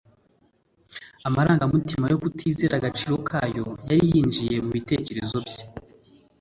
[1.27, 5.63] Amarangamutima yo kutizera agaciro kayo yari yinjiye mubitekerezo bye